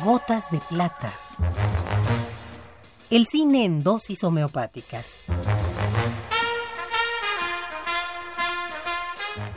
Gotas 0.00 0.50
de 0.50 0.58
plata. 0.58 1.12
El 3.10 3.26
cine 3.26 3.64
en 3.66 3.84
dosis 3.84 4.24
homeopáticas. 4.24 5.20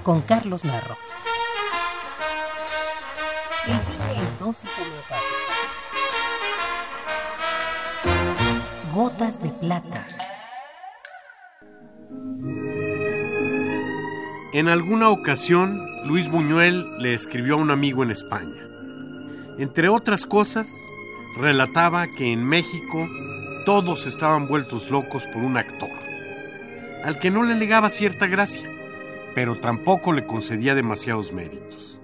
Con 0.03 0.21
Carlos 0.21 0.65
Narro. 0.65 0.97
El 3.65 3.79
cine 3.79 4.13
en 4.17 4.39
dosis 4.39 4.69
homeopáticas. 4.77 5.25
Gotas 8.93 9.41
de 9.41 9.49
plata. 9.49 10.05
En 14.53 14.67
alguna 14.67 15.09
ocasión, 15.09 15.81
Luis 16.05 16.29
Buñuel 16.29 16.85
le 16.99 17.13
escribió 17.13 17.55
a 17.55 17.57
un 17.57 17.71
amigo 17.71 18.03
en 18.03 18.11
España. 18.11 18.74
Entre 19.57 19.87
otras 19.89 20.25
cosas, 20.25 20.69
relataba 21.37 22.07
que 22.07 22.31
en 22.31 22.43
México 22.43 23.09
todos 23.65 24.05
estaban 24.05 24.47
vueltos 24.47 24.91
locos 24.91 25.25
por 25.27 25.43
un 25.43 25.57
actor, 25.57 25.89
al 27.03 27.19
que 27.19 27.31
no 27.31 27.43
le 27.43 27.55
legaba 27.55 27.89
cierta 27.89 28.27
gracia, 28.27 28.69
pero 29.33 29.59
tampoco 29.59 30.13
le 30.13 30.25
concedía 30.25 30.75
demasiados 30.75 31.33
méritos. 31.33 31.99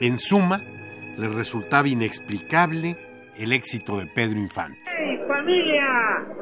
En 0.00 0.18
suma, 0.18 0.62
le 1.16 1.28
resultaba 1.28 1.88
inexplicable 1.88 2.96
el 3.40 3.52
éxito 3.52 3.98
de 3.98 4.06
Pedro 4.06 4.38
Infante. 4.38 4.78
¡Hey, 4.84 5.18
familia! 5.26 5.86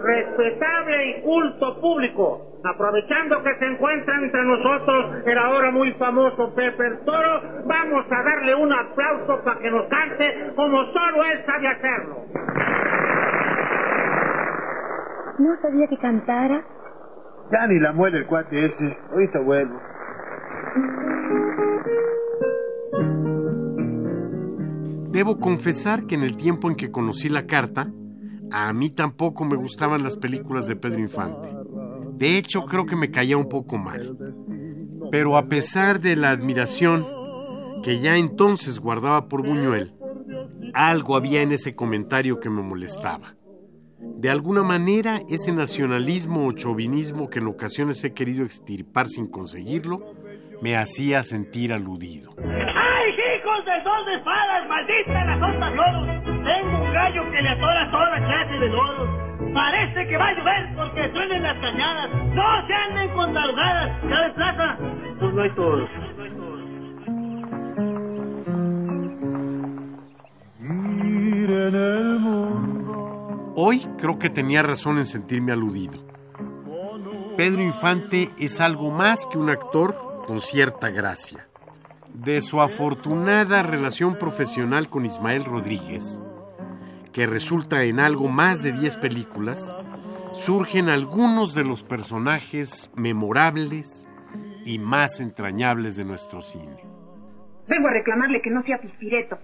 Respetable 0.03 1.11
y 1.11 1.23
culto 1.23 1.81
público. 1.81 2.59
Aprovechando 2.65 3.41
que 3.45 3.55
se 3.59 3.67
encuentra 3.67 4.17
entre 4.17 4.45
nosotros 4.45 5.23
el 5.25 5.39
ahora 5.39 5.71
muy 5.71 5.93
famoso 5.93 6.53
Pepe 6.55 6.87
el 6.87 6.99
Toro, 7.05 7.43
vamos 7.67 8.05
a 8.11 8.23
darle 8.23 8.55
un 8.57 8.73
aplauso 8.73 9.45
para 9.45 9.61
que 9.61 9.71
nos 9.71 9.87
cante 9.89 10.53
como 10.57 10.85
solo 10.93 11.25
él 11.25 11.45
sabe 11.47 11.69
hacerlo. 11.69 12.17
No 15.39 15.57
sabía 15.63 15.87
que 15.87 15.97
cantara. 15.99 16.65
Ya 17.53 17.67
ni 17.69 17.79
la 17.79 17.93
muere 17.93 18.19
el 18.19 18.27
cuate 18.27 18.67
ese. 18.67 18.99
Ahorita 19.13 19.39
vuelvo. 19.39 19.81
Debo 25.19 25.41
confesar 25.41 26.07
que 26.07 26.15
en 26.15 26.23
el 26.23 26.37
tiempo 26.37 26.71
en 26.71 26.77
que 26.77 26.93
conocí 26.93 27.29
la 27.29 27.45
carta, 27.45 27.93
a 28.53 28.73
mí 28.73 28.89
tampoco 28.89 29.45
me 29.45 29.57
gustaban 29.57 30.05
las 30.05 30.17
películas 30.17 30.69
de 30.69 30.77
Pedro 30.77 31.01
Infante. 31.01 31.49
De 32.13 32.39
hecho, 32.39 32.65
creo 32.67 32.87
que 32.87 32.95
me 32.95 33.11
caía 33.11 33.37
un 33.37 33.49
poco 33.49 33.79
mal. 33.79 34.17
Pero 35.11 35.37
a 35.37 35.49
pesar 35.49 35.99
de 35.99 36.15
la 36.15 36.31
admiración 36.31 37.05
que 37.83 37.99
ya 37.99 38.17
entonces 38.17 38.79
guardaba 38.79 39.27
por 39.27 39.45
Buñuel, 39.45 39.93
algo 40.73 41.17
había 41.17 41.43
en 41.43 41.51
ese 41.51 41.75
comentario 41.75 42.39
que 42.39 42.49
me 42.49 42.63
molestaba. 42.63 43.35
De 43.99 44.31
alguna 44.31 44.63
manera, 44.63 45.21
ese 45.29 45.51
nacionalismo 45.51 46.47
o 46.47 46.53
chauvinismo 46.53 47.29
que 47.29 47.41
en 47.41 47.49
ocasiones 47.49 48.05
he 48.05 48.13
querido 48.13 48.45
extirpar 48.45 49.09
sin 49.09 49.27
conseguirlo, 49.27 50.15
me 50.63 50.77
hacía 50.77 51.25
sentir 51.25 51.73
aludido. 51.73 52.37
¡Ay, 53.79 53.85
hijos 53.85 53.85
del 53.85 53.85
sol 53.85 54.05
de 54.07 54.15
espadas! 54.17 54.69
¡Maldita 54.69 55.25
las 55.25 55.43
ondas 55.43 55.75
loros! 55.75 56.07
Tengo 56.25 56.83
un 56.83 56.93
gallo 56.93 57.31
que 57.31 57.43
le 57.43 57.49
atora 57.49 57.91
toda 57.91 58.27
clase 58.27 58.59
de 58.59 58.69
loros. 58.69 59.09
Parece 59.55 60.07
que 60.09 60.17
va 60.17 60.29
a 60.29 60.35
llover 60.35 60.77
porque 60.77 61.13
suenen 61.13 61.43
las 61.43 61.59
cañadas. 61.59 62.11
No 62.35 62.67
se 62.67 62.75
anden 62.75 63.11
con 63.15 63.35
tarugadas. 63.35 64.03
¿Ya 64.09 64.21
de 64.21 64.31
plaza? 64.31 64.77
Pues 65.21 65.35
no 65.35 65.43
hay 65.43 65.51
toros. 65.51 65.91
Hoy 73.61 73.81
creo 73.99 74.19
que 74.19 74.31
tenía 74.31 74.63
razón 74.63 74.99
en 74.99 75.05
sentirme 75.05 75.53
aludido. 75.53 75.99
Pedro 77.37 77.63
Infante 77.63 78.31
es 78.39 78.61
algo 78.61 78.91
más 78.91 79.27
que 79.27 79.39
un 79.39 79.51
actor 79.51 79.95
con 80.27 80.41
cierta 80.41 80.91
gracia. 80.91 81.48
De 82.25 82.41
su 82.41 82.61
afortunada 82.61 83.63
relación 83.63 84.19
profesional 84.19 84.89
con 84.89 85.07
Ismael 85.07 85.45
Rodríguez, 85.45 86.19
que 87.13 87.29
resulta 87.29 87.85
en 87.85 88.01
algo 88.01 88.27
más 88.27 88.61
de 88.61 88.73
10 88.73 88.97
películas, 88.97 89.73
surgen 90.33 90.89
algunos 90.89 91.55
de 91.55 91.63
los 91.63 91.85
personajes 91.85 92.91
memorables 92.97 94.09
y 94.65 94.81
más 94.81 95.21
entrañables 95.21 95.95
de 95.95 96.05
nuestro 96.05 96.41
cine. 96.41 96.83
Vengo 97.69 97.87
a 97.87 97.93
reclamarle 97.93 98.43
que 98.43 98.51
no 98.51 98.65
sea 98.65 98.79
pispireto. 98.79 99.39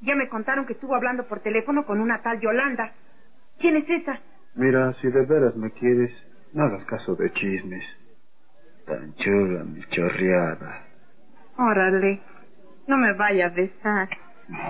Ya 0.00 0.16
me 0.16 0.28
contaron 0.28 0.66
que 0.66 0.72
estuvo 0.72 0.96
hablando 0.96 1.28
por 1.28 1.38
teléfono 1.40 1.86
con 1.86 2.00
una 2.00 2.22
tal 2.22 2.40
Yolanda. 2.40 2.92
¿Quién 3.60 3.76
es 3.76 3.88
esa? 3.88 4.18
Mira, 4.56 4.94
si 5.00 5.06
de 5.06 5.24
veras 5.26 5.54
me 5.54 5.70
quieres, 5.70 6.10
no 6.54 6.64
hagas 6.64 6.84
caso 6.86 7.14
de 7.14 7.32
chismes. 7.34 7.84
Tan 8.84 9.14
chula 9.14 9.62
mi 9.62 9.80
chorreada. 9.90 10.91
Órale, 11.58 12.20
no 12.86 12.96
me 12.96 13.12
vaya 13.14 13.46
a 13.46 13.50
besar. 13.50 14.08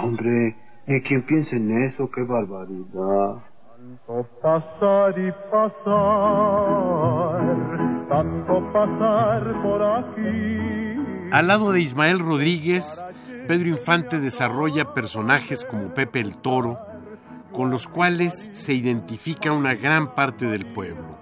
Hombre, 0.03 0.57
ni 0.87 1.01
quien 1.03 1.23
piense 1.23 1.57
en 1.57 1.85
eso, 1.85 2.11
qué 2.11 2.23
barbaridad. 2.23 3.43
Tanto 3.77 4.29
pasar 4.41 5.19
y 5.19 5.33
pasar, 5.51 5.79
tanto 8.09 8.73
pasar 8.73 9.63
por 9.63 9.83
aquí. 9.83 11.31
Al 11.33 11.47
lado 11.49 11.73
de 11.73 11.81
Ismael 11.81 12.19
Rodríguez, 12.19 13.05
Pedro 13.49 13.69
Infante 13.69 14.21
desarrolla 14.21 14.93
personajes 14.93 15.65
como 15.65 15.95
Pepe 15.95 16.21
el 16.21 16.37
Toro, 16.37 16.79
con 17.53 17.71
los 17.71 17.89
cuales 17.89 18.51
se 18.53 18.75
identifica 18.75 19.53
una 19.53 19.75
gran 19.75 20.15
parte 20.15 20.47
del 20.47 20.67
pueblo. 20.67 21.19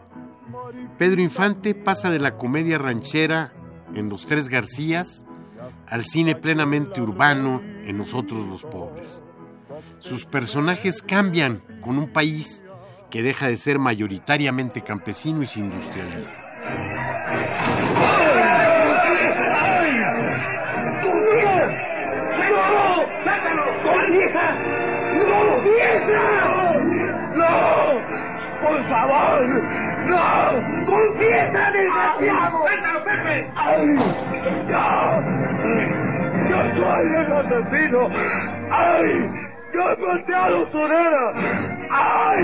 Pedro 0.98 1.22
Infante 1.22 1.74
pasa 1.74 2.10
de 2.10 2.18
la 2.18 2.36
comedia 2.36 2.78
ranchera 2.78 3.52
en 3.94 4.08
Los 4.08 4.26
Tres 4.26 4.48
Garcías 4.48 5.24
al 5.86 6.04
cine 6.04 6.34
plenamente 6.36 7.00
urbano 7.00 7.60
en 7.84 7.98
Nosotros 7.98 8.46
los 8.46 8.64
Pobres. 8.64 9.22
Sus 9.98 10.24
personajes 10.24 11.02
cambian 11.02 11.62
con 11.80 11.98
un 11.98 12.08
país 12.08 12.64
que 13.10 13.22
deja 13.22 13.48
de 13.48 13.56
ser 13.56 13.78
mayoritariamente 13.78 14.82
campesino 14.82 15.42
y 15.42 15.46
se 15.46 15.60
industrializa. 15.60 16.40
¡No. 27.34 28.00
¡Por 28.62 28.88
favor! 28.88 29.89
¡No! 30.10 30.86
¡Confiesa, 30.86 31.70
desgraciado! 31.70 32.58
¡Suéltalo, 32.58 33.04
Pepe! 33.04 33.50
¡Ay! 33.54 33.94
¡Ya! 34.68 34.84
¡Yo 36.50 36.58
soy 36.74 37.06
el 37.20 37.32
asesino! 37.32 38.00
¡Ay! 38.72 39.08
¡Yo 39.72 39.80
he 39.88 39.96
pateado 39.96 40.58
su! 40.72 40.78
¡Ay! 41.90 42.42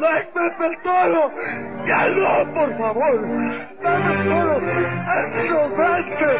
¡No 0.00 0.06
es 0.16 0.26
Pepe 0.26 0.66
el 0.66 0.76
Toro! 0.82 1.30
¡Ya 1.86 2.08
no, 2.08 2.52
por 2.54 2.76
favor! 2.76 3.16
¡Pepe 3.80 4.10
el 4.12 4.28
Toro! 4.28 4.56
¡Es 5.16 5.44
inocente! 5.44 6.30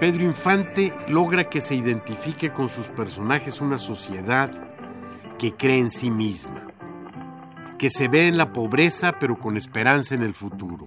Pedro 0.00 0.22
Infante 0.22 0.92
logra 1.08 1.44
que 1.44 1.60
se 1.60 1.74
identifique 1.74 2.50
con 2.50 2.68
sus 2.68 2.88
personajes 2.88 3.60
una 3.60 3.76
sociedad 3.76 4.50
que 5.38 5.52
cree 5.52 5.78
en 5.80 5.90
sí 5.90 6.10
misma, 6.10 6.67
que 7.78 7.90
se 7.90 8.08
ve 8.08 8.26
en 8.26 8.36
la 8.36 8.52
pobreza 8.52 9.18
pero 9.18 9.38
con 9.38 9.56
esperanza 9.56 10.14
en 10.14 10.22
el 10.22 10.34
futuro, 10.34 10.84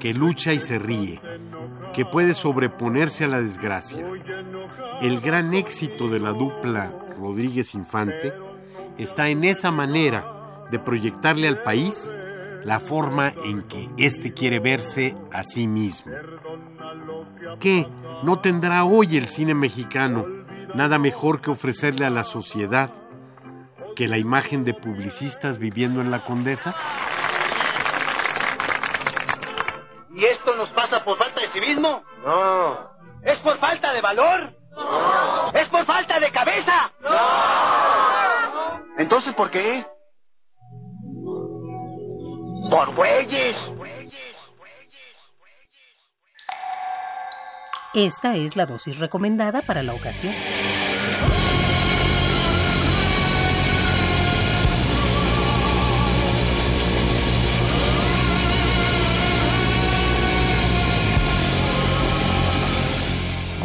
que 0.00 0.12
lucha 0.12 0.52
y 0.52 0.58
se 0.58 0.78
ríe, 0.78 1.20
que 1.94 2.04
puede 2.04 2.34
sobreponerse 2.34 3.24
a 3.24 3.28
la 3.28 3.40
desgracia. 3.40 4.04
El 5.00 5.20
gran 5.20 5.54
éxito 5.54 6.08
de 6.08 6.20
la 6.20 6.32
dupla 6.32 6.92
Rodríguez 7.18 7.74
Infante 7.74 8.32
está 8.98 9.28
en 9.28 9.44
esa 9.44 9.70
manera 9.70 10.66
de 10.70 10.78
proyectarle 10.78 11.48
al 11.48 11.62
país 11.62 12.12
la 12.64 12.80
forma 12.80 13.32
en 13.44 13.62
que 13.62 13.88
éste 13.96 14.32
quiere 14.34 14.58
verse 14.58 15.16
a 15.32 15.42
sí 15.42 15.66
mismo. 15.66 16.12
¿Qué 17.58 17.86
no 18.22 18.40
tendrá 18.40 18.84
hoy 18.84 19.16
el 19.16 19.26
cine 19.26 19.54
mexicano 19.54 20.26
nada 20.74 20.98
mejor 20.98 21.40
que 21.40 21.50
ofrecerle 21.50 22.04
a 22.04 22.10
la 22.10 22.24
sociedad 22.24 22.90
que 23.94 24.08
la 24.08 24.18
imagen 24.18 24.64
de 24.64 24.74
publicistas 24.74 25.58
viviendo 25.58 26.00
en 26.00 26.10
la 26.10 26.20
Condesa? 26.20 26.74
¿Y 30.14 30.24
esto 30.24 30.54
nos 30.56 30.70
pasa 30.70 31.04
por 31.04 31.16
falta 31.18 31.40
de 31.40 31.48
civismo? 31.48 32.02
No. 32.24 32.90
¿Es 33.22 33.38
por 33.38 33.58
falta 33.58 33.92
de 33.92 34.00
valor? 34.00 34.54
No. 34.70 35.52
¿Es 35.52 35.68
por 35.68 35.84
falta 35.84 36.20
de 36.20 36.30
cabeza? 36.30 36.92
No. 37.00 38.80
Entonces, 38.98 39.34
¿por 39.34 39.50
qué? 39.50 39.86
Por 42.70 42.94
güeyes. 42.94 43.70
Esta 47.94 48.36
es 48.36 48.54
la 48.54 48.66
dosis 48.66 48.98
recomendada 48.98 49.62
para 49.62 49.82
la 49.82 49.94
ocasión. 49.94 50.32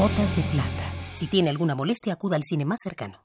Gotas 0.06 0.36
de 0.36 0.44
plata. 0.44 0.94
Si 1.14 1.26
tiene 1.26 1.50
alguna 1.50 1.74
molestia, 1.74 2.14
acuda 2.14 2.36
al 2.36 2.44
cine 2.44 2.64
más 2.64 2.80
cercano. 2.80 3.25